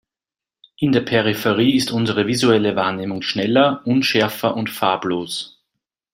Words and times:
In 0.77 0.93
der 0.93 1.01
Peripherie 1.01 1.75
ist 1.75 1.91
unsere 1.91 2.25
visuelle 2.25 2.75
Wahrnehmung 2.75 3.21
schneller, 3.21 3.83
unschärfer 3.85 4.55
und 4.57 4.71
farblos. 4.71 5.63